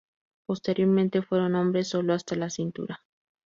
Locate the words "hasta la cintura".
2.15-3.01